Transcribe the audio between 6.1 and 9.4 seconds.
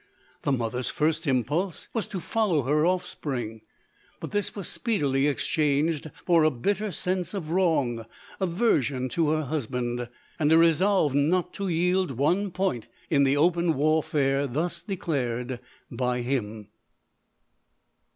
for a bitter sense of wrong, aversion to